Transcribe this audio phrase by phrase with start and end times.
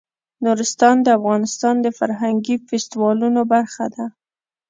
[0.45, 4.05] نورستان د افغانستان د فرهنګي فستیوالونو برخه ده.